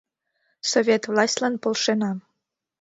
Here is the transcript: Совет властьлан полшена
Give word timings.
Совет 0.71 1.03
властьлан 1.11 1.53
полшена 1.61 2.11